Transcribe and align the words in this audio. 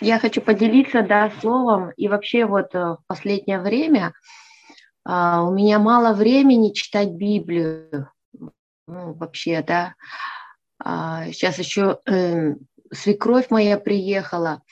Я 0.00 0.18
хочу 0.18 0.40
поделиться, 0.40 1.02
да, 1.02 1.30
словом. 1.40 1.90
И 1.96 2.08
вообще 2.08 2.44
вот 2.44 2.74
э, 2.74 2.78
в 2.78 2.98
последнее 3.06 3.60
время 3.60 4.12
а, 5.04 5.42
у 5.42 5.54
меня 5.54 5.78
мало 5.78 6.12
времени 6.12 6.72
читать 6.72 7.10
Библию. 7.10 8.10
Ну, 8.88 9.14
вообще, 9.14 9.62
да. 9.62 9.94
А, 10.78 11.26
сейчас 11.26 11.58
еще 11.58 12.00
э, 12.06 12.54
свекровь 12.92 13.50
моя 13.50 13.78
приехала, 13.78 14.62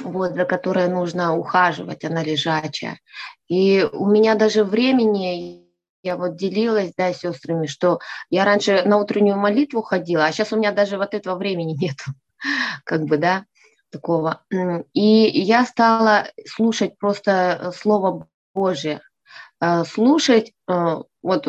вот, 0.00 0.34
за 0.34 0.44
которой 0.44 0.88
нужно 0.88 1.36
ухаживать, 1.36 2.04
она 2.04 2.22
лежачая. 2.22 3.00
И 3.48 3.86
у 3.92 4.06
меня 4.06 4.34
даже 4.34 4.64
времени, 4.64 5.66
я 6.02 6.16
вот 6.16 6.36
делилась, 6.36 6.92
да, 6.96 7.12
с 7.12 7.18
сестрами, 7.18 7.66
что 7.66 7.98
я 8.30 8.44
раньше 8.44 8.82
на 8.84 8.96
утреннюю 8.96 9.36
молитву 9.36 9.82
ходила, 9.82 10.24
а 10.24 10.32
сейчас 10.32 10.52
у 10.52 10.56
меня 10.56 10.72
даже 10.72 10.96
вот 10.96 11.12
этого 11.12 11.36
времени 11.36 11.72
нету, 11.80 12.12
как 12.84 13.02
бы, 13.02 13.18
да, 13.18 13.44
такого. 13.92 14.42
И 14.92 15.00
я 15.00 15.64
стала 15.64 16.28
слушать 16.46 16.98
просто 16.98 17.30
э, 17.60 17.72
Слово 17.72 18.26
Божие, 18.54 19.00
э, 19.60 19.84
слушать, 19.84 20.52
э, 20.68 20.96
вот 21.22 21.48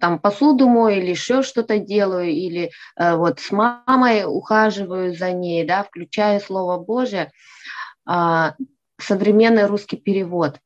там 0.00 0.18
посуду 0.18 0.66
мою 0.68 1.02
или 1.02 1.10
еще 1.10 1.42
что-то 1.42 1.78
делаю, 1.78 2.30
или 2.30 2.70
вот 2.96 3.38
с 3.38 3.50
мамой 3.50 4.24
ухаживаю 4.24 5.14
за 5.14 5.32
ней, 5.32 5.66
да, 5.66 5.82
включаю 5.82 6.40
Слово 6.40 6.78
Божие, 6.78 7.30
а, 8.06 8.54
современный 8.98 9.66
русский 9.66 9.98
перевод. 9.98 10.58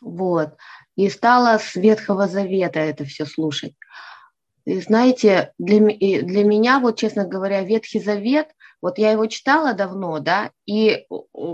Вот. 0.00 0.56
И 0.96 1.10
стала 1.10 1.58
с 1.58 1.76
Ветхого 1.76 2.26
Завета 2.26 2.80
это 2.80 3.04
все 3.04 3.26
слушать. 3.26 3.74
И 4.64 4.80
знаете, 4.80 5.52
для, 5.58 5.78
для 5.78 6.44
меня, 6.44 6.78
вот 6.78 6.98
честно 6.98 7.26
говоря, 7.26 7.62
Ветхий 7.62 8.00
Завет, 8.00 8.48
вот 8.80 8.98
я 8.98 9.10
его 9.10 9.26
читала 9.26 9.74
давно, 9.74 10.18
да, 10.20 10.50
и 10.66 11.06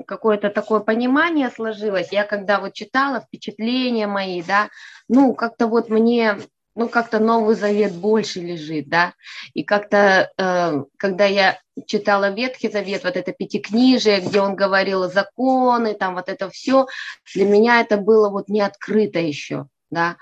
какое-то 0.06 0.50
такое 0.50 0.80
понимание 0.80 1.50
сложилось. 1.50 2.12
Я 2.12 2.24
когда 2.24 2.60
вот 2.60 2.74
читала 2.74 3.20
впечатления 3.20 4.06
мои, 4.06 4.42
да, 4.42 4.68
ну, 5.08 5.34
как-то 5.34 5.66
вот 5.66 5.88
мне 5.88 6.38
ну, 6.76 6.88
как-то 6.88 7.20
Новый 7.20 7.54
Завет 7.54 7.94
больше 7.94 8.40
лежит, 8.40 8.88
да, 8.88 9.14
и 9.52 9.62
как-то, 9.62 10.30
э, 10.36 10.84
когда 10.96 11.24
я 11.24 11.58
читала 11.86 12.30
Ветхий 12.30 12.68
Завет, 12.68 13.04
вот 13.04 13.16
это 13.16 13.32
пятикнижие, 13.32 14.20
где 14.20 14.40
он 14.40 14.56
говорил 14.56 15.08
законы, 15.10 15.94
там 15.94 16.14
вот 16.14 16.28
это 16.28 16.50
все, 16.50 16.86
для 17.34 17.46
меня 17.46 17.80
это 17.80 17.96
было 17.96 18.28
вот 18.28 18.48
не 18.48 18.60
открыто 18.60 19.20
еще, 19.20 19.66
да, 19.90 20.16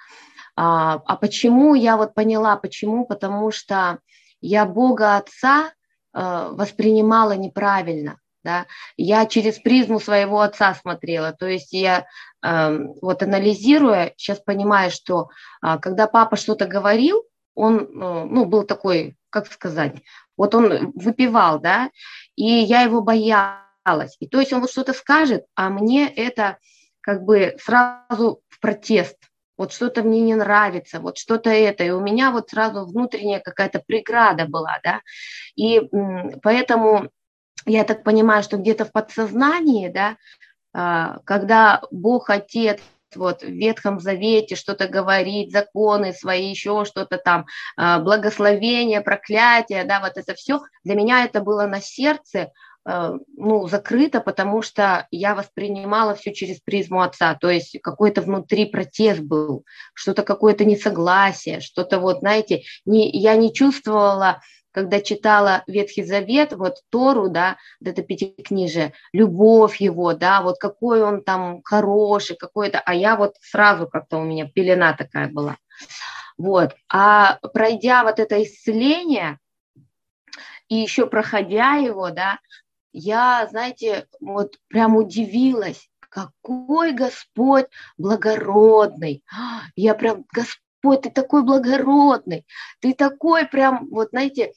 а, 0.55 1.01
а 1.07 1.17
почему, 1.17 1.75
я 1.75 1.97
вот 1.97 2.15
поняла, 2.15 2.57
почему, 2.57 3.07
потому 3.07 3.51
что 3.51 3.99
я 4.41 4.67
Бога 4.67 5.17
Отца 5.17 5.73
воспринимала 6.13 7.33
неправильно, 7.33 8.19
да, 8.45 8.67
я 8.97 9.27
через 9.27 9.59
призму 9.59 10.01
своего 10.01 10.41
отца 10.41 10.75
смотрела, 10.75 11.33
то 11.33 11.47
есть 11.47 11.73
я 11.73 12.07
э, 12.43 12.79
вот 13.01 13.23
анализируя, 13.23 14.13
сейчас 14.17 14.41
понимаю, 14.41 14.91
что 14.91 15.31
э, 15.65 15.79
когда 15.81 16.07
папа 16.07 16.37
что-то 16.37 16.67
говорил, 16.67 17.23
он, 17.55 17.79
э, 17.79 18.25
ну, 18.25 18.45
был 18.45 18.65
такой, 18.65 19.17
как 19.31 19.47
сказать, 19.47 19.97
вот 20.37 20.55
он 20.55 20.93
выпивал, 20.95 21.61
да, 21.61 21.91
и 22.35 22.45
я 22.45 22.83
его 22.83 23.03
боялась, 23.03 24.17
и 24.19 24.27
то 24.27 24.41
есть 24.41 24.53
он 24.53 24.61
вот 24.61 24.71
что-то 24.71 24.93
скажет, 24.93 25.45
а 25.55 25.71
мне 25.71 26.09
это 26.09 26.59
как 27.01 27.23
бы 27.23 27.57
сразу 27.63 28.43
в 28.49 28.61
протест, 28.61 29.19
вот 29.57 29.73
что-то 29.73 30.03
мне 30.03 30.21
не 30.21 30.35
нравится, 30.35 31.01
вот 31.01 31.19
что-то 31.19 31.51
это, 31.51 31.85
и 31.85 31.91
у 31.91 32.01
меня 32.01 32.31
вот 32.31 32.51
сразу 32.51 32.85
внутренняя 32.85 33.41
какая-то 33.41 33.83
преграда 33.87 34.47
была, 34.47 34.79
да, 34.83 35.01
и 35.57 35.81
поэтому 36.43 37.11
я 37.67 37.85
так 37.85 38.03
понимаю, 38.03 38.43
что 38.43 38.57
где-то 38.57 38.85
в 38.85 38.93
подсознании, 38.93 39.89
да, 39.89 40.17
а, 40.75 41.19
когда 41.25 41.83
Бог 41.91 42.31
Отец 42.31 42.81
вот 43.15 43.43
в 43.43 43.49
Ветхом 43.49 44.01
Завете 44.01 44.57
что-то 44.57 44.89
говорит, 44.89 45.51
законы 45.51 46.13
свои, 46.13 46.49
еще 46.49 46.85
что-то 46.85 47.19
там, 47.19 47.47
а, 47.77 47.99
благословение, 47.99 49.01
проклятие, 49.01 49.85
да, 49.85 50.01
вот 50.01 50.17
это 50.17 50.35
все, 50.35 50.63
для 50.85 50.95
меня 50.95 51.25
это 51.25 51.41
было 51.41 51.67
на 51.67 51.81
сердце, 51.81 52.53
ну, 52.85 53.69
закрыто, 53.69 54.21
потому 54.21 54.63
что 54.63 55.07
я 55.11 55.35
воспринимала 55.35 56.15
все 56.15 56.35
через 56.35 56.61
призму 56.61 57.03
отца, 57.03 57.35
то 57.35 57.49
есть 57.49 57.81
какой-то 57.81 58.23
внутри 58.23 58.67
протест 58.67 59.21
был, 59.21 59.65
что-то 59.95 60.23
какое-то 60.23 60.65
несогласие, 60.65 61.61
что-то 61.61 62.01
вот, 62.01 62.19
знаете, 62.21 62.63
не, 62.85 63.09
я 63.11 63.37
не 63.37 63.55
чувствовала 63.55 64.41
когда 64.73 65.01
читала 65.01 65.63
Ветхий 65.67 66.03
Завет, 66.03 66.55
вот 66.55 66.79
Тору, 66.91 67.29
да, 67.29 67.59
вот 67.79 67.91
это 67.91 68.03
пятикнижие, 68.03 68.95
любовь 69.13 69.81
его, 69.81 70.15
да, 70.15 70.41
вот 70.41 70.59
какой 70.59 71.03
он 71.03 71.23
там 71.23 71.63
хороший, 71.63 72.37
какой-то, 72.37 72.81
а 72.81 72.95
я 72.95 73.17
вот 73.17 73.37
сразу 73.41 73.87
как-то 73.87 74.17
у 74.17 74.25
меня 74.25 74.49
пелена 74.49 74.95
такая 74.95 75.29
была. 75.29 75.59
Вот, 76.39 76.75
а 76.89 77.39
пройдя 77.53 78.03
вот 78.03 78.19
это 78.19 78.43
исцеление, 78.43 79.39
и 80.69 80.77
еще 80.77 81.07
проходя 81.07 81.75
его, 81.75 82.11
да, 82.11 82.39
я, 82.93 83.47
знаете, 83.51 84.07
вот 84.21 84.59
прям 84.69 84.97
удивилась, 84.97 85.89
какой 86.09 86.93
Господь 86.93 87.67
благородный. 87.97 89.25
Я 89.77 89.95
прям, 89.95 90.25
Господь, 90.33 91.03
ты 91.03 91.11
такой 91.11 91.43
благородный, 91.43 92.47
ты 92.81 92.93
такой 92.93 93.47
прям, 93.47 93.89
вот 93.91 94.11
знаете, 94.11 94.53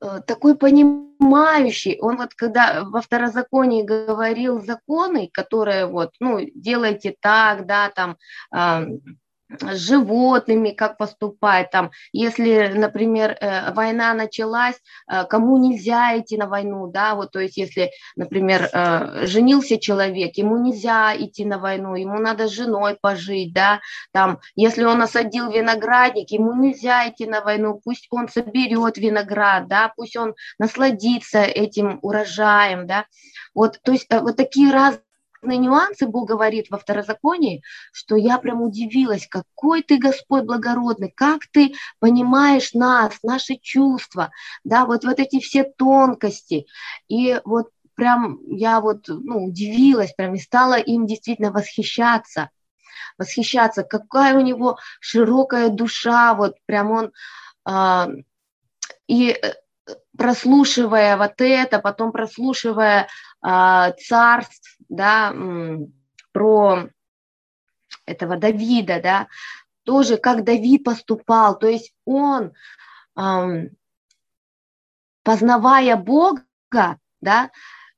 э, 0.00 0.20
такой 0.26 0.56
понимающий. 0.56 1.98
Он 2.00 2.16
вот 2.16 2.34
когда 2.34 2.84
во 2.84 3.02
второзаконии 3.02 3.82
говорил 3.82 4.64
законы, 4.64 5.28
которые 5.30 5.86
вот, 5.86 6.12
ну, 6.20 6.40
делайте 6.54 7.14
так, 7.20 7.66
да, 7.66 7.90
там, 7.90 8.16
с 9.60 9.76
животными, 9.76 10.70
как 10.70 10.96
поступать, 10.98 11.70
там, 11.70 11.90
если, 12.12 12.72
например, 12.74 13.36
э, 13.40 13.72
война 13.72 14.14
началась, 14.14 14.76
э, 15.10 15.24
кому 15.24 15.58
нельзя 15.58 16.18
идти 16.18 16.36
на 16.36 16.46
войну, 16.46 16.86
да, 16.86 17.14
вот, 17.14 17.32
то 17.32 17.40
есть, 17.40 17.56
если, 17.56 17.90
например, 18.16 18.68
э, 18.72 19.26
женился 19.26 19.78
человек, 19.78 20.36
ему 20.36 20.58
нельзя 20.58 21.14
идти 21.16 21.44
на 21.44 21.58
войну, 21.58 21.94
ему 21.94 22.18
надо 22.18 22.48
с 22.48 22.52
женой 22.52 22.96
пожить, 23.00 23.52
да, 23.52 23.80
там, 24.12 24.38
если 24.56 24.84
он 24.84 25.02
осадил 25.02 25.50
виноградник, 25.50 26.30
ему 26.30 26.54
нельзя 26.54 27.08
идти 27.08 27.26
на 27.26 27.40
войну, 27.40 27.80
пусть 27.84 28.06
он 28.10 28.28
соберет 28.28 28.96
виноград, 28.96 29.68
да, 29.68 29.92
пусть 29.96 30.16
он 30.16 30.34
насладится 30.58 31.42
этим 31.42 31.98
урожаем, 32.02 32.86
да, 32.86 33.06
вот, 33.54 33.78
то 33.82 33.92
есть, 33.92 34.06
вот 34.10 34.36
такие 34.36 34.72
разные 34.72 35.02
нюансы 35.42 36.06
Бог 36.06 36.28
говорит 36.28 36.66
во 36.70 36.78
второзаконии, 36.78 37.62
что 37.92 38.16
я 38.16 38.38
прям 38.38 38.62
удивилась, 38.62 39.26
какой 39.26 39.82
ты 39.82 39.98
Господь 39.98 40.44
благородный, 40.44 41.12
как 41.14 41.46
ты 41.50 41.74
понимаешь 41.98 42.74
нас, 42.74 43.18
наши 43.22 43.56
чувства, 43.56 44.30
да, 44.64 44.86
вот, 44.86 45.04
вот 45.04 45.18
эти 45.18 45.40
все 45.40 45.64
тонкости. 45.64 46.66
И 47.08 47.40
вот 47.44 47.68
прям 47.94 48.38
я 48.46 48.80
вот 48.80 49.08
ну, 49.08 49.44
удивилась, 49.46 50.12
прям 50.12 50.34
и 50.34 50.38
стала 50.38 50.78
им 50.78 51.06
действительно 51.06 51.50
восхищаться, 51.50 52.50
восхищаться, 53.18 53.82
какая 53.82 54.34
у 54.34 54.40
него 54.40 54.78
широкая 55.00 55.68
душа, 55.68 56.34
вот 56.34 56.56
прям 56.66 56.90
он... 56.90 57.12
А, 57.64 58.08
и 59.06 59.30
э, 59.30 59.54
прослушивая 60.16 61.16
вот 61.16 61.34
это, 61.38 61.78
потом 61.78 62.12
прослушивая 62.12 63.08
царств, 63.42 64.76
да, 64.88 65.34
про 66.32 66.88
этого 68.06 68.36
Давида, 68.36 69.00
да, 69.02 69.28
тоже 69.84 70.16
как 70.16 70.44
Давид 70.44 70.84
поступал, 70.84 71.58
то 71.58 71.66
есть 71.66 71.92
он, 72.04 72.52
познавая 75.24 75.96
Бога, 75.96 76.44
да, 77.20 77.50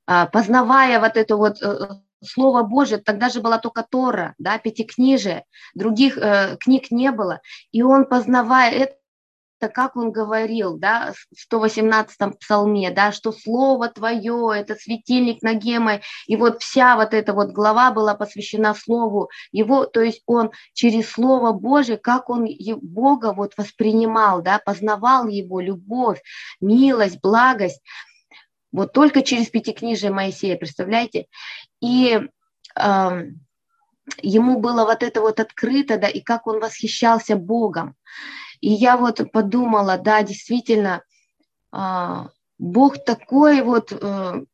а, 0.06 0.26
познавая 0.26 1.00
вот 1.00 1.16
это 1.16 1.36
вот 1.36 1.62
э, 1.62 1.88
Слово 2.22 2.62
Божие, 2.62 2.98
тогда 2.98 3.30
же 3.30 3.40
была 3.40 3.58
только 3.58 3.82
Тора, 3.82 4.34
да, 4.38 4.58
пятикнижие, 4.58 5.44
других 5.74 6.18
э, 6.18 6.56
книг 6.58 6.90
не 6.90 7.10
было, 7.10 7.40
и 7.72 7.82
он, 7.82 8.06
познавая 8.06 8.70
это, 8.70 8.96
как 9.58 9.96
он 9.96 10.12
говорил, 10.12 10.76
да, 10.76 11.12
в 11.32 11.54
118-м 11.54 12.34
псалме, 12.34 12.90
да, 12.90 13.12
что 13.12 13.32
слово 13.32 13.88
твое, 13.88 14.52
это 14.54 14.74
светильник 14.74 15.42
на 15.42 15.54
гемой, 15.54 16.02
и 16.26 16.36
вот 16.36 16.62
вся 16.62 16.96
вот 16.96 17.14
эта 17.14 17.32
вот 17.32 17.50
глава 17.50 17.90
была 17.90 18.14
посвящена 18.14 18.74
слову 18.74 19.30
его, 19.52 19.86
то 19.86 20.00
есть 20.00 20.22
он 20.26 20.50
через 20.72 21.10
слово 21.10 21.52
Божие, 21.52 21.96
как 21.96 22.30
он 22.30 22.46
Бога 22.82 23.32
вот 23.32 23.54
воспринимал, 23.56 24.42
да, 24.42 24.58
познавал 24.58 25.28
его 25.28 25.60
любовь, 25.60 26.20
милость, 26.60 27.20
благость, 27.20 27.80
вот 28.72 28.92
только 28.92 29.22
через 29.22 29.48
пятикнижие 29.48 30.10
Моисея, 30.10 30.56
представляете? 30.56 31.26
И 31.80 32.20
э, 32.76 33.22
ему 34.20 34.58
было 34.58 34.84
вот 34.84 35.02
это 35.04 35.20
вот 35.20 35.38
открыто, 35.38 35.96
да, 35.96 36.08
и 36.08 36.20
как 36.20 36.48
он 36.48 36.60
восхищался 36.60 37.36
Богом. 37.36 37.94
И 38.64 38.70
я 38.70 38.96
вот 38.96 39.20
подумала, 39.30 39.98
да, 39.98 40.22
действительно, 40.22 41.02
а, 41.70 42.28
Бог 42.58 43.04
такой 43.04 43.60
вот, 43.60 43.92
э, 43.92 44.44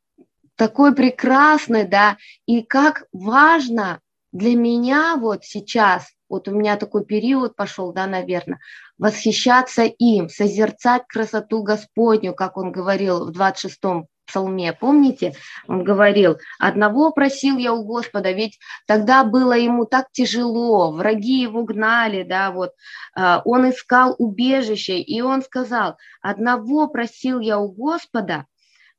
такой 0.57 0.93
прекрасный, 0.93 1.87
да, 1.87 2.17
и 2.45 2.61
как 2.61 3.05
важно 3.13 4.01
для 4.33 4.53
меня 4.57 5.15
вот 5.15 5.45
сейчас, 5.45 6.09
вот 6.27 6.49
у 6.49 6.51
меня 6.51 6.75
такой 6.75 7.05
период 7.05 7.55
пошел, 7.55 7.93
да, 7.93 8.05
наверное, 8.05 8.59
восхищаться 8.97 9.83
им, 9.83 10.27
созерцать 10.27 11.03
красоту 11.07 11.63
Господню, 11.63 12.33
как 12.33 12.57
он 12.57 12.73
говорил 12.73 13.27
в 13.27 13.31
26-м 13.31 14.07
псалме, 14.31 14.73
помните, 14.73 15.33
он 15.67 15.83
говорил, 15.83 16.37
одного 16.57 17.11
просил 17.11 17.57
я 17.57 17.73
у 17.73 17.83
Господа, 17.83 18.31
ведь 18.31 18.59
тогда 18.87 19.23
было 19.23 19.53
ему 19.53 19.85
так 19.85 20.07
тяжело, 20.11 20.91
враги 20.91 21.41
его 21.41 21.63
гнали, 21.63 22.23
да, 22.23 22.51
вот, 22.51 22.71
а, 23.13 23.41
он 23.45 23.69
искал 23.69 24.15
убежище, 24.17 24.99
и 24.99 25.21
он 25.21 25.41
сказал, 25.41 25.97
одного 26.21 26.87
просил 26.87 27.39
я 27.39 27.59
у 27.59 27.69
Господа, 27.71 28.45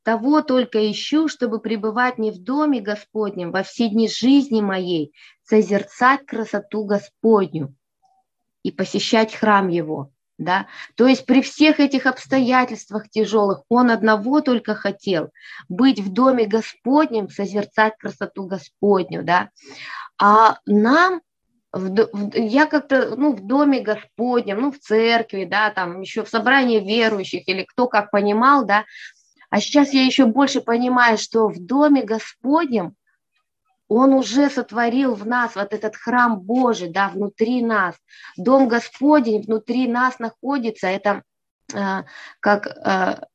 того 0.03 0.41
только 0.41 0.91
ищу, 0.91 1.27
чтобы 1.27 1.59
пребывать 1.59 2.17
не 2.17 2.31
в 2.31 2.37
доме 2.37 2.81
Господнем 2.81 3.51
во 3.51 3.63
все 3.63 3.89
дни 3.89 4.07
жизни 4.07 4.61
моей, 4.61 5.13
созерцать 5.43 6.25
красоту 6.25 6.83
Господню 6.83 7.73
и 8.63 8.71
посещать 8.71 9.33
храм 9.33 9.69
Его 9.69 10.11
да, 10.37 10.67
то 10.95 11.07
есть 11.07 11.25
при 11.25 11.41
всех 11.41 11.79
этих 11.79 12.05
обстоятельствах 12.05 13.09
тяжелых 13.09 13.61
он 13.69 13.91
одного 13.91 14.41
только 14.41 14.75
хотел 14.75 15.29
быть 15.69 15.99
в 15.99 16.11
доме 16.11 16.45
Господнем, 16.45 17.29
созерцать 17.29 17.97
красоту 17.97 18.45
Господню, 18.45 19.23
да, 19.23 19.49
а 20.19 20.57
нам 20.65 21.21
я 22.33 22.67
как-то, 22.67 23.15
ну, 23.15 23.33
в 23.33 23.45
доме 23.45 23.81
Господнем, 23.81 24.61
ну, 24.61 24.71
в 24.71 24.77
церкви, 24.77 25.45
да, 25.45 25.71
там 25.71 26.01
еще 26.01 26.23
в 26.23 26.29
собрании 26.29 26.79
верующих 26.79 27.47
или 27.47 27.63
кто 27.63 27.87
как 27.87 28.11
понимал, 28.11 28.65
да, 28.65 28.85
а 29.49 29.59
сейчас 29.59 29.93
я 29.93 30.03
еще 30.03 30.25
больше 30.25 30.61
понимаю, 30.61 31.17
что 31.17 31.47
в 31.47 31.59
доме 31.59 32.03
Господнем 32.03 32.95
он 33.87 34.13
уже 34.13 34.49
сотворил 34.49 35.13
в 35.13 35.25
нас 35.25 35.55
вот 35.55 35.73
этот 35.73 35.95
храм 35.95 36.39
Божий, 36.39 36.89
да, 36.89 37.09
внутри 37.09 37.63
нас. 37.63 37.95
Дом 38.37 38.67
Господень 38.67 39.43
внутри 39.43 39.87
нас 39.87 40.19
находится. 40.19 40.87
Это 40.87 41.23
э, 41.73 42.03
как 42.39 42.67
э, 42.67 43.25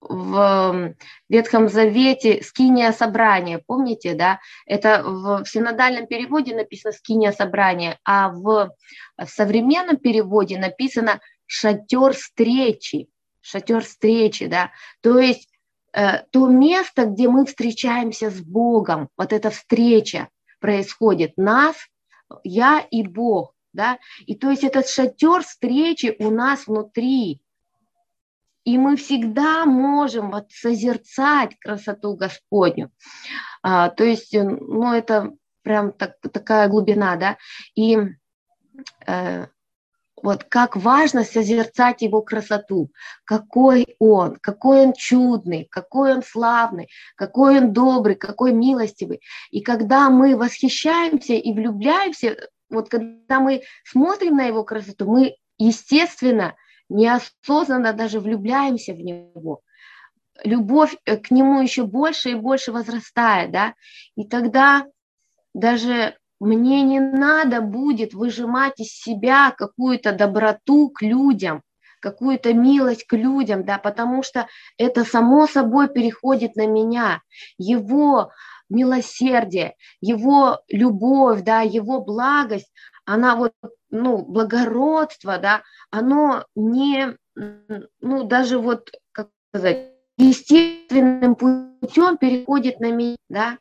в 0.00 0.94
Ветхом 1.28 1.68
Завете 1.68 2.42
скиния 2.42 2.92
собрания, 2.92 3.62
помните, 3.64 4.14
да? 4.14 4.40
Это 4.66 5.02
в, 5.04 5.44
в 5.44 5.48
синодальном 5.48 6.06
переводе 6.06 6.54
написано 6.54 6.92
скиния 6.92 7.32
собрания, 7.32 7.98
а 8.04 8.30
в, 8.30 8.70
в 9.16 9.26
современном 9.26 9.96
переводе 9.96 10.58
написано 10.58 11.20
шатер 11.46 12.14
встречи, 12.14 13.08
шатер 13.40 13.82
встречи, 13.82 14.46
да. 14.46 14.72
То 15.02 15.18
есть 15.18 15.48
то 15.92 16.48
место, 16.48 17.04
где 17.04 17.28
мы 17.28 17.44
встречаемся 17.44 18.30
с 18.30 18.40
Богом, 18.40 19.08
вот 19.16 19.32
эта 19.32 19.50
встреча 19.50 20.28
происходит, 20.58 21.36
нас, 21.36 21.76
я 22.44 22.80
и 22.90 23.02
Бог, 23.02 23.54
да, 23.72 23.98
и 24.26 24.34
то 24.34 24.50
есть 24.50 24.64
этот 24.64 24.88
шатер 24.88 25.42
встречи 25.42 26.16
у 26.18 26.30
нас 26.30 26.66
внутри, 26.66 27.42
и 28.64 28.78
мы 28.78 28.96
всегда 28.96 29.66
можем 29.66 30.30
вот 30.30 30.50
созерцать 30.50 31.58
красоту 31.58 32.14
Господню, 32.14 32.90
а, 33.62 33.90
то 33.90 34.04
есть, 34.04 34.34
э, 34.34 34.42
ну, 34.42 34.92
это 34.92 35.32
прям 35.62 35.92
так, 35.92 36.18
такая 36.20 36.68
глубина, 36.68 37.16
да, 37.16 37.38
и 37.74 37.98
э, 39.06 39.46
вот 40.22 40.44
как 40.44 40.76
важно 40.76 41.24
созерцать 41.24 42.02
его 42.02 42.22
красоту, 42.22 42.90
какой 43.24 43.96
он, 43.98 44.36
какой 44.40 44.86
он 44.86 44.92
чудный, 44.92 45.66
какой 45.70 46.14
он 46.14 46.22
славный, 46.22 46.88
какой 47.16 47.58
он 47.58 47.72
добрый, 47.72 48.14
какой 48.14 48.52
милостивый. 48.52 49.20
И 49.50 49.60
когда 49.60 50.10
мы 50.10 50.36
восхищаемся 50.36 51.34
и 51.34 51.52
влюбляемся, 51.52 52.36
вот 52.70 52.88
когда 52.88 53.40
мы 53.40 53.62
смотрим 53.84 54.36
на 54.36 54.44
его 54.44 54.64
красоту, 54.64 55.10
мы, 55.10 55.36
естественно, 55.58 56.54
неосознанно 56.88 57.92
даже 57.92 58.20
влюбляемся 58.20 58.92
в 58.94 59.00
него. 59.00 59.60
Любовь 60.44 60.96
э, 61.04 61.16
к 61.16 61.30
нему 61.30 61.60
еще 61.60 61.84
больше 61.84 62.30
и 62.30 62.34
больше 62.34 62.72
возрастает, 62.72 63.50
да, 63.50 63.74
и 64.16 64.26
тогда 64.26 64.86
даже 65.54 66.16
мне 66.46 66.82
не 66.82 66.98
надо 66.98 67.60
будет 67.60 68.14
выжимать 68.14 68.80
из 68.80 68.88
себя 68.88 69.52
какую-то 69.56 70.12
доброту 70.12 70.90
к 70.90 71.02
людям, 71.02 71.62
какую-то 72.00 72.52
милость 72.52 73.06
к 73.06 73.14
людям, 73.14 73.64
да, 73.64 73.78
потому 73.78 74.24
что 74.24 74.48
это 74.76 75.04
само 75.04 75.46
собой 75.46 75.88
переходит 75.88 76.56
на 76.56 76.66
меня. 76.66 77.22
Его 77.58 78.32
милосердие, 78.68 79.76
его 80.00 80.60
любовь, 80.68 81.42
да, 81.42 81.60
его 81.60 82.00
благость, 82.00 82.72
она 83.04 83.36
вот, 83.36 83.52
ну, 83.90 84.24
благородство, 84.24 85.38
да, 85.38 85.62
оно 85.90 86.44
не, 86.56 87.16
ну, 87.36 88.24
даже 88.24 88.58
вот, 88.58 88.90
как 89.12 89.28
сказать, 89.50 89.91
естественным 90.16 91.34
путем 91.34 92.16
переходит 92.16 92.80
на 92.80 92.90
меня, 92.90 93.16
да, 93.28 93.58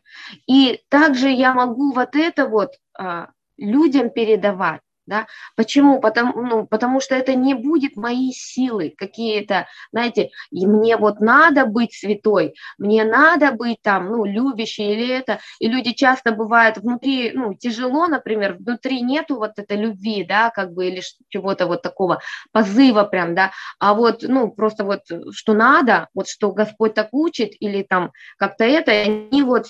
и 0.48 0.82
также 0.90 1.30
я 1.30 1.54
могу 1.54 1.94
вот 1.94 2.16
это 2.16 2.48
вот 2.48 2.74
а, 2.98 3.30
людям 3.58 4.10
передавать, 4.10 4.82
да? 5.12 5.28
Почему? 5.58 6.00
Потому, 6.00 6.42
ну, 6.42 6.66
потому 6.66 7.02
что 7.02 7.16
это 7.16 7.36
не 7.36 7.54
будет 7.54 7.98
мои 7.98 8.32
силы 8.32 8.94
какие-то, 8.98 9.68
знаете, 9.92 10.30
и 10.52 10.66
мне 10.66 10.96
вот 10.96 11.20
надо 11.20 11.66
быть 11.66 11.94
святой, 11.94 12.56
мне 12.78 13.04
надо 13.04 13.52
быть 13.52 13.82
там, 13.82 14.08
ну, 14.08 14.24
любящей 14.24 14.94
или 14.94 15.10
это, 15.10 15.40
и 15.60 15.68
люди 15.68 15.92
часто 15.92 16.32
бывают 16.32 16.78
внутри, 16.78 17.32
ну, 17.34 17.54
тяжело, 17.54 18.08
например, 18.08 18.56
внутри 18.58 19.02
нету 19.02 19.36
вот 19.36 19.52
этой 19.58 19.76
любви, 19.76 20.24
да, 20.24 20.50
как 20.50 20.72
бы, 20.72 20.88
или 20.88 21.02
чего-то 21.28 21.68
вот 21.68 21.82
такого 21.82 22.22
позыва 22.54 23.04
прям, 23.04 23.36
да, 23.36 23.52
а 23.80 23.94
вот, 23.94 24.24
ну, 24.24 24.50
просто 24.50 24.86
вот, 24.86 25.02
что 25.34 25.54
надо, 25.54 26.08
вот 26.14 26.30
что 26.30 26.54
Господь 26.54 26.94
так 26.94 27.10
учит, 27.12 27.52
или 27.60 27.84
там 27.84 28.14
как-то 28.38 28.64
это, 28.64 28.92
они 28.92 29.44
вот 29.44 29.68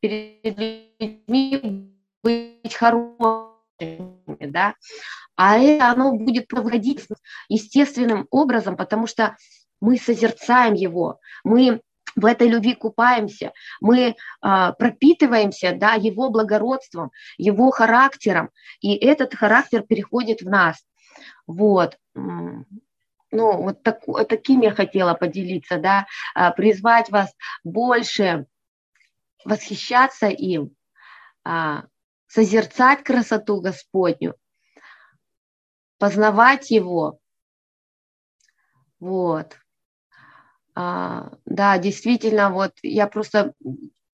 перед 0.00 0.58
людьми 0.98 1.92
быть 2.22 2.74
хорошим, 2.74 3.51
да, 3.78 4.74
а 5.36 5.58
это 5.58 5.90
оно 5.90 6.12
будет 6.12 6.48
проводить 6.48 7.06
естественным 7.48 8.26
образом, 8.30 8.76
потому 8.76 9.06
что 9.06 9.36
мы 9.80 9.96
созерцаем 9.96 10.74
его, 10.74 11.18
мы 11.44 11.80
в 12.14 12.26
этой 12.26 12.48
любви 12.48 12.74
купаемся, 12.74 13.52
мы 13.80 14.16
а, 14.40 14.72
пропитываемся 14.72 15.74
да, 15.74 15.94
его 15.94 16.30
благородством, 16.30 17.10
его 17.38 17.70
характером, 17.70 18.50
и 18.80 18.94
этот 18.94 19.34
характер 19.34 19.82
переходит 19.82 20.42
в 20.42 20.48
нас. 20.48 20.84
Вот. 21.46 21.98
Ну, 22.14 23.62
вот 23.62 23.82
так, 23.82 24.00
таким 24.28 24.60
я 24.60 24.72
хотела 24.72 25.14
поделиться, 25.14 25.78
да, 25.78 26.06
а, 26.34 26.50
призвать 26.50 27.10
вас 27.10 27.34
больше 27.64 28.46
восхищаться 29.44 30.26
им, 30.26 30.76
а, 31.44 31.84
созерцать 32.32 33.02
красоту 33.04 33.60
Господню, 33.60 34.34
познавать 35.98 36.70
Его. 36.70 37.18
Вот. 39.00 39.58
А, 40.74 41.32
да, 41.44 41.76
действительно, 41.76 42.50
вот 42.50 42.72
я 42.82 43.06
просто 43.06 43.52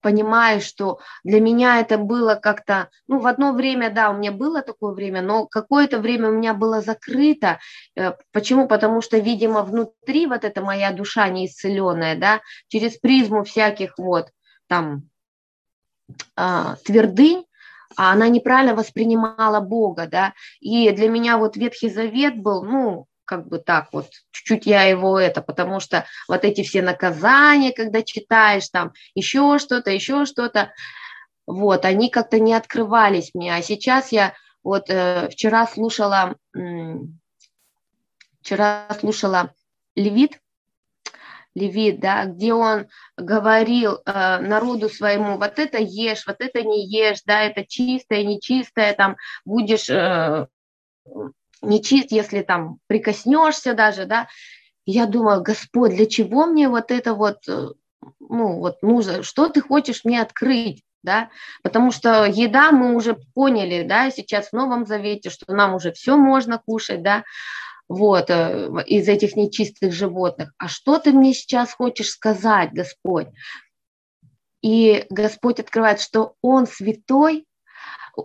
понимаю, 0.00 0.60
что 0.60 0.98
для 1.22 1.40
меня 1.40 1.80
это 1.80 1.96
было 1.96 2.34
как-то, 2.34 2.90
ну, 3.06 3.20
в 3.20 3.26
одно 3.26 3.52
время, 3.52 3.90
да, 3.90 4.10
у 4.10 4.16
меня 4.16 4.32
было 4.32 4.62
такое 4.62 4.94
время, 4.94 5.22
но 5.22 5.46
какое-то 5.46 6.00
время 6.00 6.30
у 6.30 6.32
меня 6.32 6.54
было 6.54 6.80
закрыто. 6.80 7.60
Э, 7.94 8.14
почему? 8.32 8.66
Потому 8.66 9.00
что, 9.00 9.18
видимо, 9.18 9.62
внутри 9.62 10.26
вот 10.26 10.44
эта 10.44 10.60
моя 10.60 10.92
душа 10.92 11.28
неисцеленная, 11.28 12.16
да, 12.16 12.40
через 12.66 12.98
призму 12.98 13.44
всяких 13.44 13.96
вот 13.98 14.30
там 14.66 15.08
а, 16.36 16.76
твердынь, 16.84 17.44
а 17.96 18.12
она 18.12 18.28
неправильно 18.28 18.74
воспринимала 18.74 19.60
Бога, 19.60 20.06
да, 20.06 20.34
и 20.60 20.90
для 20.90 21.08
меня 21.08 21.38
вот 21.38 21.56
Ветхий 21.56 21.90
Завет 21.90 22.40
был, 22.40 22.62
ну, 22.64 23.06
как 23.24 23.46
бы 23.46 23.58
так 23.58 23.88
вот, 23.92 24.08
чуть-чуть 24.30 24.66
я 24.66 24.84
его 24.84 25.18
это, 25.18 25.42
потому 25.42 25.80
что 25.80 26.06
вот 26.28 26.44
эти 26.44 26.62
все 26.62 26.80
наказания, 26.80 27.72
когда 27.72 28.02
читаешь 28.02 28.68
там 28.70 28.92
еще 29.14 29.58
что-то, 29.58 29.90
еще 29.90 30.24
что-то, 30.24 30.72
вот, 31.46 31.84
они 31.84 32.10
как-то 32.10 32.38
не 32.38 32.54
открывались 32.54 33.30
мне, 33.34 33.54
а 33.54 33.62
сейчас 33.62 34.12
я 34.12 34.34
вот 34.62 34.90
э, 34.90 35.28
вчера 35.30 35.66
слушала, 35.66 36.36
вчера 38.40 38.88
слушала 38.98 39.54
Левит, 39.94 40.40
Левит, 41.58 42.00
да, 42.00 42.24
где 42.24 42.54
он 42.54 42.86
говорил 43.16 43.98
э, 44.04 44.38
народу 44.38 44.88
своему, 44.88 45.36
вот 45.38 45.58
это 45.58 45.78
ешь, 45.78 46.26
вот 46.26 46.36
это 46.40 46.62
не 46.62 46.86
ешь, 46.86 47.22
да, 47.26 47.42
это 47.42 47.64
чистое, 47.66 48.22
нечистое, 48.24 48.94
там 48.94 49.16
будешь 49.44 49.90
э, 49.90 50.46
нечист, 51.62 52.12
если 52.12 52.42
там 52.42 52.78
прикоснешься 52.86 53.74
даже, 53.74 54.06
да. 54.06 54.28
я 54.86 55.06
думаю, 55.06 55.42
Господь, 55.42 55.94
для 55.94 56.06
чего 56.06 56.46
мне 56.46 56.68
вот 56.68 56.90
это 56.90 57.14
вот, 57.14 57.48
э, 57.48 57.68
ну, 58.20 58.58
вот 58.58 58.82
нужно, 58.82 59.22
что 59.22 59.48
ты 59.48 59.60
хочешь 59.60 60.04
мне 60.04 60.22
открыть, 60.22 60.82
да, 61.02 61.30
потому 61.62 61.90
что 61.90 62.24
еда 62.24 62.72
мы 62.72 62.94
уже 62.94 63.16
поняли, 63.34 63.86
да, 63.86 64.10
сейчас 64.10 64.48
в 64.48 64.52
Новом 64.52 64.86
Завете, 64.86 65.30
что 65.30 65.52
нам 65.52 65.74
уже 65.74 65.92
все 65.92 66.16
можно 66.16 66.58
кушать, 66.64 67.02
да, 67.02 67.24
вот, 67.88 68.30
э, 68.30 68.68
из 68.86 69.08
этих 69.08 69.36
нечистых 69.36 69.92
животных. 69.92 70.52
А 70.58 70.68
что 70.68 70.98
ты 70.98 71.12
мне 71.12 71.32
сейчас 71.34 71.72
хочешь 71.72 72.10
сказать, 72.10 72.72
Господь? 72.72 73.28
И 74.60 75.06
Господь 75.10 75.60
открывает, 75.60 76.00
что 76.00 76.34
Он 76.42 76.66
святой, 76.66 77.46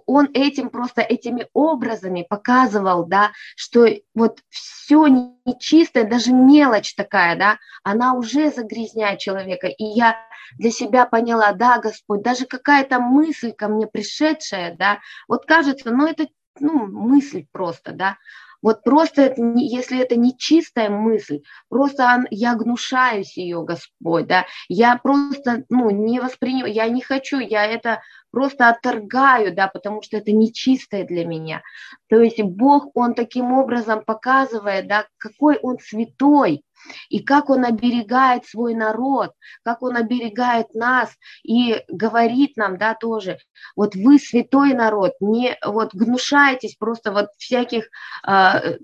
он 0.06 0.30
этим 0.34 0.70
просто 0.70 1.02
этими 1.02 1.48
образами 1.54 2.26
показывал, 2.28 3.06
да, 3.06 3.32
что 3.56 3.88
вот 4.14 4.40
все 4.50 5.08
нечистое, 5.46 6.04
даже 6.06 6.34
мелочь 6.34 6.96
такая, 6.96 7.38
да, 7.38 7.60
она 7.84 8.14
уже 8.14 8.52
загрязняет 8.52 9.20
человека. 9.20 9.68
И 9.68 9.84
я 9.84 10.18
для 10.58 10.72
себя 10.72 11.06
поняла, 11.06 11.54
да, 11.54 11.78
Господь, 11.80 12.24
даже 12.24 12.46
какая-то 12.46 13.00
мысль 13.00 13.52
ко 13.52 13.68
мне 13.68 13.88
пришедшая, 13.88 14.76
да, 14.76 15.00
вот 15.28 15.46
кажется, 15.46 15.92
ну 15.92 16.08
это 16.08 16.28
ну, 16.60 16.88
мысль 16.88 17.46
просто, 17.52 17.92
да, 17.92 18.18
вот 18.64 18.82
просто, 18.84 19.36
если 19.56 20.00
это 20.00 20.16
не 20.16 20.36
чистая 20.36 20.90
мысль, 20.90 21.42
просто 21.70 22.26
я 22.32 22.56
гнушаюсь 22.56 23.38
ее, 23.38 23.62
Господь, 23.64 24.26
да, 24.26 24.46
я 24.70 24.98
просто, 24.98 25.66
ну, 25.70 25.92
не 25.92 26.20
воспринимаю, 26.20 26.74
я 26.74 26.88
не 26.88 27.02
хочу, 27.02 27.40
я 27.40 27.66
это 27.68 28.02
просто 28.32 28.70
отторгаю, 28.70 29.54
да, 29.54 29.68
потому 29.68 30.02
что 30.02 30.18
это 30.18 30.32
нечистое 30.32 31.06
для 31.06 31.26
меня. 31.26 31.62
То 32.10 32.20
есть 32.20 32.42
Бог, 32.42 32.88
Он 32.96 33.14
таким 33.14 33.52
образом 33.52 34.04
показывает, 34.04 34.88
да, 34.88 35.06
какой 35.18 35.60
Он 35.62 35.78
святой, 35.80 36.64
и 37.10 37.20
как 37.20 37.50
он 37.50 37.66
оберегает 37.66 38.46
свой 38.46 38.74
народ, 38.74 39.34
как 39.64 39.82
он 39.82 39.96
оберегает 39.96 40.74
нас 40.74 41.12
и 41.44 41.84
говорит 41.88 42.58
нам, 42.58 42.78
да, 42.78 42.94
тоже, 42.94 43.38
вот 43.76 43.96
вы 43.96 44.20
святой 44.20 44.74
народ, 44.74 45.14
не 45.20 45.58
вот 45.66 45.94
гнушайтесь 45.94 46.76
просто 46.76 47.12
вот 47.12 47.30
всяких 47.38 47.90
э, 48.28 48.78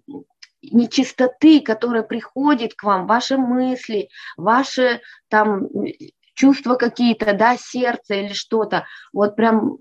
нечистоты, 0.62 1.62
которая 1.62 2.04
приходит 2.04 2.74
к 2.74 2.84
вам, 2.84 3.08
ваши 3.08 3.38
мысли, 3.38 4.10
ваши 4.38 5.02
там 5.30 5.68
чувства 6.34 6.76
какие-то, 6.76 7.34
да, 7.34 7.58
сердце 7.58 8.16
или 8.16 8.34
что-то, 8.34 8.86
вот 9.14 9.36
прям 9.36 9.78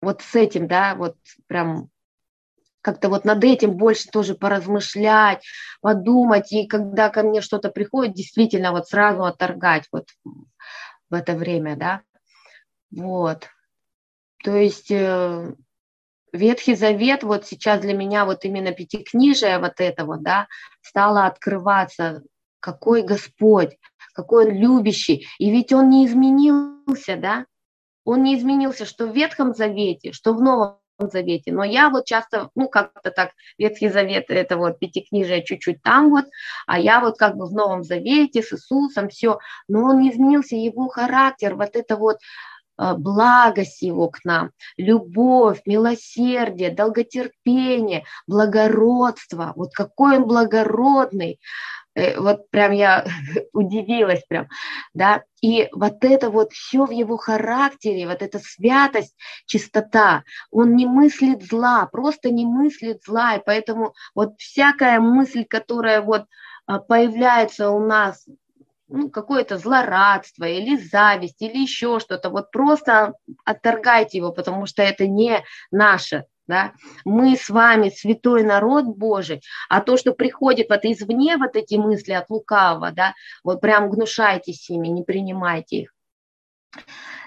вот 0.00 0.22
с 0.22 0.34
этим, 0.34 0.66
да, 0.66 0.94
вот 0.94 1.16
прям 1.46 1.90
как-то 2.82 3.08
вот 3.08 3.24
над 3.24 3.44
этим 3.44 3.76
больше 3.76 4.08
тоже 4.10 4.34
поразмышлять, 4.34 5.44
подумать, 5.80 6.52
и 6.52 6.66
когда 6.66 7.10
ко 7.10 7.22
мне 7.22 7.40
что-то 7.40 7.70
приходит, 7.70 8.14
действительно 8.14 8.72
вот 8.72 8.88
сразу 8.88 9.24
отторгать 9.24 9.84
вот 9.92 10.08
в 11.10 11.14
это 11.14 11.34
время, 11.34 11.76
да, 11.76 12.02
вот. 12.90 13.48
То 14.42 14.56
есть 14.56 14.90
э, 14.90 15.54
Ветхий 16.32 16.74
Завет 16.74 17.22
вот 17.22 17.46
сейчас 17.46 17.80
для 17.80 17.92
меня 17.92 18.24
вот 18.24 18.44
именно 18.44 18.72
пятикнижие 18.72 19.58
вот 19.58 19.80
этого, 19.80 20.16
да, 20.18 20.46
стало 20.80 21.26
открываться, 21.26 22.22
какой 22.60 23.02
Господь, 23.02 23.76
какой 24.14 24.46
Он 24.46 24.54
любящий, 24.54 25.26
и 25.38 25.50
ведь 25.50 25.72
Он 25.72 25.90
не 25.90 26.06
изменился, 26.06 27.16
да, 27.16 27.46
он 28.04 28.22
не 28.22 28.36
изменился, 28.36 28.86
что 28.86 29.06
в 29.06 29.14
Ветхом 29.14 29.54
Завете, 29.54 30.12
что 30.12 30.32
в 30.32 30.40
Новом 30.40 30.79
Завете. 31.08 31.52
Но 31.52 31.64
я 31.64 31.88
вот 31.88 32.04
часто, 32.06 32.50
ну, 32.54 32.68
как-то 32.68 33.10
так, 33.10 33.30
Ветхий 33.58 33.88
Завет, 33.88 34.26
это 34.28 34.56
вот 34.56 34.78
пятикнижие 34.78 35.44
чуть-чуть 35.44 35.82
там 35.82 36.10
вот, 36.10 36.26
а 36.66 36.78
я 36.78 37.00
вот 37.00 37.16
как 37.18 37.36
бы 37.36 37.46
в 37.46 37.52
Новом 37.52 37.84
Завете 37.84 38.42
с 38.42 38.52
Иисусом, 38.52 39.08
все. 39.08 39.38
Но 39.68 39.84
он 39.84 40.08
изменился, 40.08 40.56
его 40.56 40.88
характер, 40.88 41.54
вот 41.54 41.76
это 41.76 41.96
вот 41.96 42.18
благость 42.96 43.82
его 43.82 44.08
к 44.08 44.24
нам, 44.24 44.50
любовь, 44.76 45.60
милосердие, 45.66 46.70
долготерпение, 46.70 48.04
благородство. 48.26 49.52
Вот 49.56 49.72
какой 49.74 50.18
он 50.18 50.24
благородный, 50.24 51.38
Э, 51.94 52.20
вот 52.20 52.50
прям 52.50 52.72
я 52.72 53.04
удивилась 53.52 54.22
прям, 54.28 54.48
да, 54.94 55.24
и 55.40 55.68
вот 55.72 56.04
это 56.04 56.30
вот 56.30 56.52
все 56.52 56.86
в 56.86 56.90
его 56.90 57.16
характере, 57.16 58.06
вот 58.06 58.22
эта 58.22 58.38
святость, 58.38 59.16
чистота, 59.46 60.22
он 60.50 60.76
не 60.76 60.86
мыслит 60.86 61.42
зла, 61.42 61.86
просто 61.86 62.30
не 62.30 62.46
мыслит 62.46 63.02
зла, 63.04 63.34
и 63.34 63.42
поэтому 63.44 63.94
вот 64.14 64.34
всякая 64.38 65.00
мысль, 65.00 65.44
которая 65.44 66.00
вот 66.00 66.26
а, 66.66 66.78
появляется 66.78 67.70
у 67.70 67.84
нас, 67.84 68.24
ну, 68.90 69.08
какое-то 69.10 69.56
злорадство 69.56 70.44
или 70.44 70.76
зависть 70.76 71.40
или 71.40 71.58
еще 71.58 72.00
что-то, 72.00 72.30
вот 72.30 72.50
просто 72.50 73.14
отторгайте 73.44 74.18
его, 74.18 74.32
потому 74.32 74.66
что 74.66 74.82
это 74.82 75.06
не 75.06 75.42
наше, 75.70 76.26
да, 76.46 76.72
мы 77.04 77.36
с 77.36 77.48
вами 77.48 77.90
святой 77.90 78.42
народ 78.42 78.86
Божий, 78.86 79.42
а 79.68 79.80
то, 79.80 79.96
что 79.96 80.12
приходит 80.12 80.68
вот 80.68 80.84
извне, 80.84 81.36
вот 81.36 81.56
эти 81.56 81.76
мысли 81.76 82.12
от 82.12 82.28
лукавого, 82.28 82.90
да, 82.90 83.14
вот 83.44 83.60
прям 83.60 83.90
гнушайтесь 83.90 84.68
ими, 84.68 84.88
не 84.88 85.04
принимайте 85.04 85.76
их. 85.76 85.94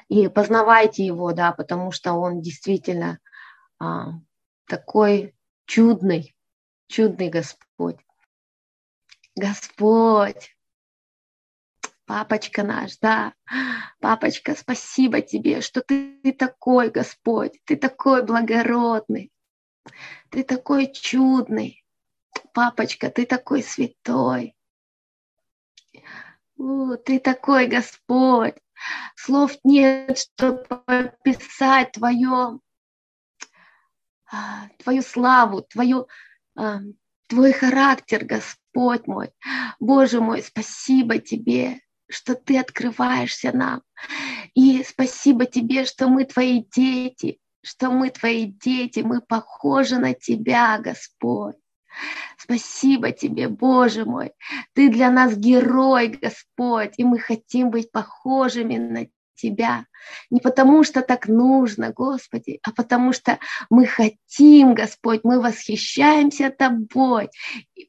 И 0.09 0.27
познавайте 0.27 1.05
его, 1.05 1.31
да, 1.31 1.53
потому 1.53 1.91
что 1.91 2.13
он 2.13 2.41
действительно 2.41 3.19
а, 3.79 4.11
такой 4.67 5.33
чудный, 5.65 6.35
чудный 6.87 7.29
Господь. 7.29 7.97
Господь, 9.35 10.52
Папочка 12.13 12.61
наш, 12.61 12.99
да, 12.99 13.33
папочка, 13.99 14.55
спасибо 14.55 15.21
тебе, 15.21 15.61
что 15.61 15.81
ты, 15.81 16.31
такой, 16.37 16.91
Господь, 16.91 17.59
ты 17.65 17.75
такой 17.75 18.23
благородный, 18.23 19.31
ты 20.29 20.43
такой 20.43 20.93
чудный. 20.93 21.83
Папочка, 22.53 23.09
ты 23.09 23.25
такой 23.25 23.63
святой. 23.63 24.55
О, 26.55 26.97
ты 26.97 27.19
такой 27.19 27.65
Господь. 27.65 28.57
Слов 29.15 29.57
нет, 29.63 30.19
чтобы 30.19 30.83
описать 30.85 31.93
твое, 31.93 32.59
а, 34.31 34.67
твою 34.83 35.01
славу, 35.01 35.63
твою, 35.63 36.07
а, 36.55 36.81
твой 37.27 37.53
характер, 37.53 38.23
Господь 38.23 39.07
мой. 39.07 39.31
Боже 39.79 40.21
мой, 40.21 40.43
спасибо 40.43 41.17
тебе 41.17 41.82
что 42.09 42.35
ты 42.35 42.59
открываешься 42.59 43.51
нам. 43.55 43.81
И 44.53 44.83
спасибо 44.83 45.45
тебе, 45.45 45.85
что 45.85 46.07
мы 46.07 46.25
твои 46.25 46.63
дети, 46.63 47.39
что 47.63 47.91
мы 47.91 48.09
твои 48.09 48.45
дети, 48.45 48.99
мы 48.99 49.21
похожи 49.21 49.97
на 49.97 50.13
тебя, 50.13 50.77
Господь. 50.77 51.55
Спасибо 52.37 53.11
тебе, 53.11 53.47
Боже 53.47 54.05
мой. 54.05 54.31
Ты 54.73 54.89
для 54.89 55.11
нас 55.11 55.35
герой, 55.35 56.07
Господь, 56.09 56.93
и 56.97 57.03
мы 57.03 57.19
хотим 57.19 57.69
быть 57.69 57.91
похожими 57.91 58.77
на 58.77 59.07
Тебя. 59.35 59.85
Не 60.29 60.39
потому, 60.39 60.83
что 60.83 61.01
так 61.01 61.27
нужно, 61.27 61.91
Господи, 61.91 62.59
а 62.63 62.71
потому 62.71 63.13
что 63.13 63.39
мы 63.69 63.85
хотим, 63.85 64.73
Господь, 64.73 65.21
мы 65.23 65.41
восхищаемся 65.41 66.49
Тобой. 66.49 67.29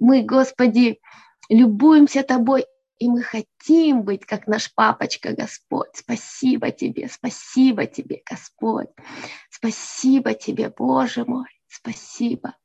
Мы, 0.00 0.22
Господи, 0.22 1.00
любуемся 1.48 2.22
Тобой 2.22 2.64
и 2.98 3.08
мы 3.08 3.22
хотим 3.22 4.02
быть, 4.02 4.24
как 4.24 4.46
наш 4.46 4.72
папочка 4.72 5.34
Господь. 5.34 5.90
Спасибо 5.94 6.70
тебе, 6.70 7.08
спасибо 7.08 7.86
тебе, 7.86 8.22
Господь. 8.28 8.88
Спасибо 9.50 10.34
тебе, 10.34 10.70
Боже 10.70 11.24
мой, 11.24 11.48
спасибо. 11.66 12.56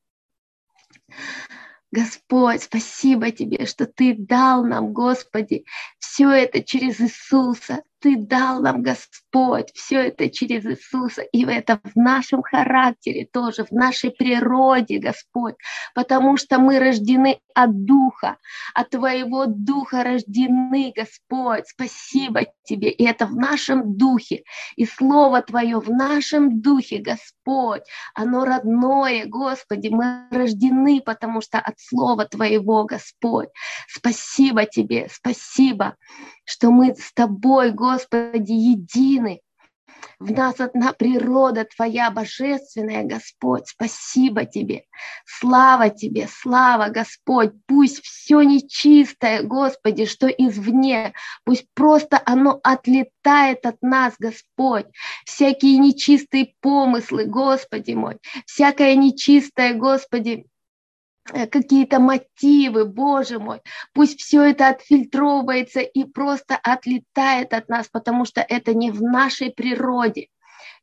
Господь, 1.92 2.64
спасибо 2.64 3.32
тебе, 3.32 3.66
что 3.66 3.88
ты 3.88 4.16
дал 4.16 4.64
нам, 4.64 4.94
Господи, 4.94 5.66
все 5.98 6.30
это 6.30 6.64
через 6.64 7.02
Иисуса. 7.02 7.82
Ты 8.02 8.16
дал 8.16 8.62
нам, 8.62 8.82
Господь, 8.82 9.72
все 9.74 10.08
это 10.08 10.30
через 10.30 10.66
Иисуса, 10.66 11.22
и 11.22 11.46
это 11.46 11.82
в 11.84 11.98
нашем 11.98 12.42
характере 12.42 13.28
тоже, 13.32 13.66
в 13.66 13.72
нашей 13.72 14.12
природе, 14.12 15.00
Господь, 15.00 15.56
потому 15.94 16.38
что 16.38 16.60
мы 16.60 16.80
рождены 16.80 17.40
от 17.54 17.86
Духа, 17.86 18.38
от 18.74 18.92
Твоего 18.92 19.46
Духа 19.48 20.04
рождены, 20.04 20.94
Господь. 20.96 21.68
Спасибо 21.68 22.46
Тебе, 22.64 22.90
и 22.90 23.04
это 23.04 23.26
в 23.26 23.36
нашем 23.36 23.98
Духе, 23.98 24.44
и 24.78 24.86
Слово 24.86 25.42
Твое 25.42 25.80
в 25.80 25.90
нашем 25.90 26.62
Духе, 26.62 27.00
Господь, 27.00 27.84
оно 28.14 28.46
родное, 28.46 29.26
Господи, 29.26 29.90
мы 29.90 30.28
рождены, 30.32 31.02
потому 31.02 31.42
что 31.42 31.60
от 31.60 31.80
Слова 31.80 32.26
Твоего, 32.26 32.86
Господь. 32.86 33.50
Спасибо 33.88 34.66
Тебе, 34.66 35.10
спасибо, 35.12 35.98
что 36.46 36.72
мы 36.72 36.96
с 36.96 37.12
Тобой, 37.14 37.72
Господи, 37.90 38.52
едины. 38.52 39.42
В 40.20 40.32
нас 40.32 40.60
одна 40.60 40.94
природа 40.94 41.66
Твоя 41.66 42.12
божественная, 42.12 43.04
Господь. 43.04 43.68
Спасибо 43.68 44.46
Тебе. 44.46 44.84
Слава 45.26 45.90
Тебе, 45.90 46.28
слава, 46.32 46.90
Господь. 46.90 47.52
Пусть 47.66 48.04
все 48.04 48.42
нечистое, 48.42 49.42
Господи, 49.42 50.06
что 50.06 50.28
извне, 50.28 51.14
пусть 51.46 51.66
просто 51.74 52.22
оно 52.26 52.60
отлетает 52.64 53.66
от 53.66 53.82
нас, 53.82 54.14
Господь. 54.20 54.86
Всякие 55.26 55.78
нечистые 55.78 56.54
помыслы, 56.62 57.26
Господи 57.26 57.94
мой, 57.94 58.18
всякое 58.46 58.96
нечистое, 58.96 59.74
Господи, 59.74 60.46
какие-то 61.30 62.00
мотивы, 62.00 62.86
Боже 62.86 63.40
мой, 63.40 63.62
пусть 63.94 64.20
все 64.20 64.44
это 64.44 64.70
отфильтровывается 64.70 65.80
и 65.80 66.04
просто 66.04 66.56
отлетает 66.56 67.54
от 67.54 67.70
нас, 67.70 67.88
потому 67.88 68.26
что 68.26 68.42
это 68.42 68.74
не 68.74 68.92
в 68.92 69.02
нашей 69.02 69.52
природе. 69.52 70.28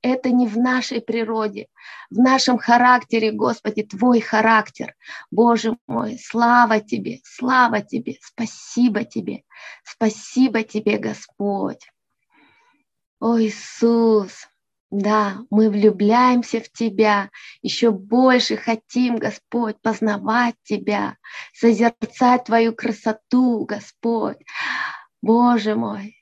Это 0.03 0.31
не 0.31 0.47
в 0.47 0.57
нашей 0.59 1.01
природе, 1.01 1.67
в 2.11 2.19
нашем 2.19 2.59
характере, 2.59 3.33
Господи, 3.33 3.83
Твой 3.83 4.21
характер. 4.21 4.95
Боже 5.31 5.77
мой, 5.87 6.19
слава 6.19 6.81
Тебе, 6.81 7.21
слава 7.25 7.81
Тебе, 7.81 8.17
спасибо 8.21 9.05
Тебе, 9.05 9.43
спасибо 9.85 10.63
Тебе, 10.63 10.99
Господь. 10.99 11.91
О, 13.21 13.41
Иисус, 13.41 14.49
да, 14.91 15.39
мы 15.51 15.69
влюбляемся 15.69 16.61
в 16.61 16.71
Тебя, 16.71 17.31
еще 17.63 17.91
больше 17.91 18.57
хотим, 18.57 19.17
Господь, 19.17 19.81
познавать 19.83 20.55
Тебя, 20.63 21.17
созерцать 21.53 22.45
Твою 22.45 22.75
красоту, 22.75 23.65
Господь. 23.65 24.39
Боже 25.23 25.75
мой, 25.75 26.17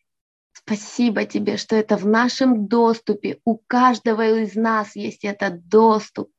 спасибо 0.53 1.25
Тебе, 1.27 1.57
что 1.59 1.77
это 1.77 1.97
в 1.97 2.07
нашем 2.07 2.67
доступе. 2.67 3.39
У 3.45 3.59
каждого 3.59 4.27
из 4.27 4.55
нас 4.55 4.97
есть 4.97 5.25
этот 5.25 5.69
доступ. 5.69 6.31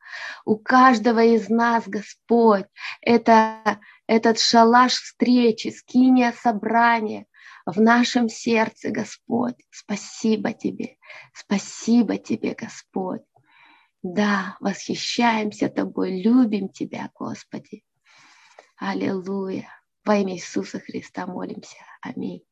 У 0.46 0.58
каждого 0.58 1.24
из 1.24 1.50
нас, 1.50 1.84
Господь, 1.88 2.66
это 3.02 3.80
этот 4.08 4.40
шалаш 4.40 4.94
встречи, 4.94 5.70
скиния 5.70 6.34
собрания, 6.42 7.26
в 7.66 7.82
нашем 7.82 8.30
сердце, 8.30 8.92
Господь. 8.92 9.56
Спасибо 9.70 10.54
Тебе, 10.54 10.98
спасибо 11.34 12.18
Тебе, 12.18 12.54
Господь. 12.54 13.24
Да, 14.04 14.58
восхищаемся 14.60 15.70
Тобой, 15.70 16.22
любим 16.22 16.70
Тебя, 16.70 17.10
Господи. 17.16 17.84
Аллилуйя. 18.78 19.70
Во 20.04 20.18
имя 20.18 20.36
Иисуса 20.36 20.80
Христа 20.80 21.26
молимся. 21.26 21.78
Аминь. 22.02 22.44